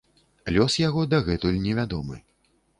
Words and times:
Лёс 0.55 0.77
яго 0.87 1.05
дагэтуль 1.13 1.61
невядомы. 1.69 2.21